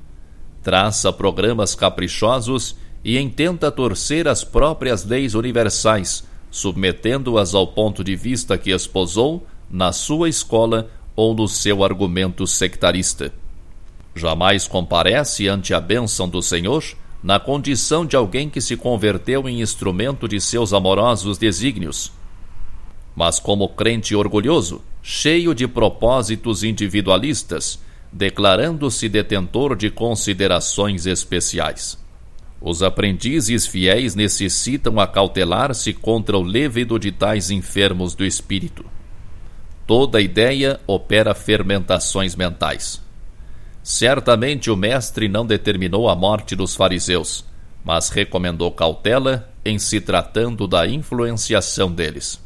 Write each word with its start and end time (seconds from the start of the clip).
Traça 0.63 1.13
programas 1.13 1.75
caprichosos 1.75 2.77
e 3.05 3.19
intenta 3.19 3.71
torcer 3.71 4.27
as 4.27 4.43
próprias 4.43 5.05
leis 5.05 5.35
universais, 5.35 6.25
submetendo-as 6.51 7.55
ao 7.55 7.67
ponto 7.67 8.03
de 8.03 8.17
vista 8.17 8.57
que 8.57 8.71
esposou 8.71 9.47
na 9.71 9.93
sua 9.93 10.29
escola 10.29 10.89
ou 11.15 11.35
no 11.35 11.47
seu 11.49 11.85
argumento 11.85 12.47
sectarista. 12.47 13.33
Jamais 14.15 14.69
comparece 14.69 15.49
ante 15.49 15.75
a 15.75 15.81
bênção 15.81 16.29
do 16.29 16.41
Senhor 16.41 16.85
na 17.23 17.39
condição 17.39 18.05
de 18.05 18.17
alguém 18.17 18.49
que 18.49 18.61
se 18.61 18.77
converteu 18.77 19.49
em 19.49 19.61
instrumento 19.61 20.27
de 20.27 20.41
seus 20.41 20.73
amorosos 20.73 21.39
desígnios. 21.39 22.13
Mas, 23.15 23.39
como 23.39 23.69
crente 23.69 24.15
orgulhoso, 24.15 24.83
cheio 25.03 25.55
de 25.55 25.67
propósitos 25.67 26.63
individualistas, 26.63 27.81
declarando-se 28.13 29.09
detentor 29.09 29.75
de 29.75 29.91
considerações 29.91 31.07
especiais. 31.07 31.99
Os 32.61 32.81
aprendizes 32.81 33.67
fiéis 33.67 34.15
necessitam 34.15 35.01
acautelar-se 35.01 35.93
contra 35.93 36.39
o 36.39 36.43
lévido 36.43 36.97
de 36.99 37.11
tais 37.11 37.51
enfermos 37.51 38.15
do 38.15 38.25
espírito. 38.25 38.85
Toda 39.85 40.21
ideia 40.21 40.79
opera 40.87 41.35
fermentações 41.35 42.37
mentais. 42.37 43.03
Certamente 43.83 44.71
o 44.71 44.77
Mestre 44.77 45.29
não 45.29 45.45
determinou 45.45 46.09
a 46.09 46.15
morte 46.15 46.55
dos 46.55 46.77
fariseus, 46.77 47.45
mas 47.85 48.11
recomendou 48.11 48.71
cautela 48.71 49.53
em 49.65 49.77
se 49.77 50.01
tratando 50.01 50.69
da 50.69 50.87
influenciação 50.87 51.91
deles. 51.91 52.41